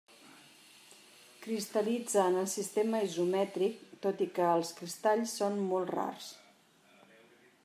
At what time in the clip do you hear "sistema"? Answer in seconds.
2.55-3.03